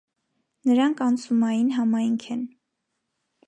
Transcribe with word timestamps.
Նրանք 0.69 1.03
անցումային 1.09 1.69
համայնք 1.77 2.29
են։ 2.37 2.45